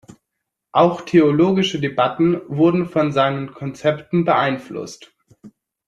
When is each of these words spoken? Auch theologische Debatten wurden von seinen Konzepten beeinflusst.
Auch 0.71 1.01
theologische 1.01 1.79
Debatten 1.79 2.41
wurden 2.47 2.89
von 2.89 3.11
seinen 3.11 3.53
Konzepten 3.53 4.25
beeinflusst. 4.25 5.13